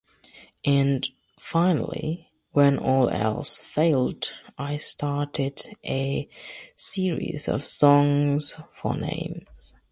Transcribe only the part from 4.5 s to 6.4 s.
I started a